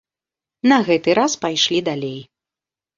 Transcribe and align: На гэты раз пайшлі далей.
На 0.71 0.79
гэты 0.89 1.17
раз 1.21 1.37
пайшлі 1.47 1.79
далей. 1.93 2.21